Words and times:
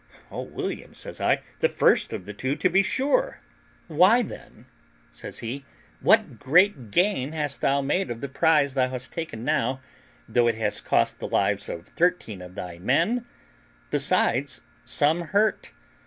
"O 0.31 0.41
William," 0.41 0.95
says 0.95 1.21
I, 1.21 1.43
"the 1.59 1.69
first 1.69 2.11
of 2.11 2.25
the 2.25 2.33
two, 2.33 2.55
to 2.55 2.69
be 2.69 2.81
sure." 2.81 3.39
"Why, 3.85 4.23
then," 4.23 4.65
says 5.11 5.37
he, 5.45 5.63
"what 5.99 6.39
great 6.39 6.89
gain 6.89 7.33
hast 7.33 7.61
thou 7.61 7.81
made 7.81 8.09
of 8.09 8.19
the 8.19 8.27
prize 8.27 8.73
thou 8.73 8.89
hast 8.89 9.13
taken 9.13 9.45
now, 9.45 9.79
though 10.27 10.47
it 10.47 10.55
has 10.55 10.81
cost 10.81 11.19
the 11.19 11.27
lives 11.27 11.69
of 11.69 11.85
thirteen 11.87 12.41
of 12.41 12.55
thy 12.55 12.79
men, 12.79 13.27
besides 13.91 14.61
some 14.85 15.21
hurt? 15.21 15.71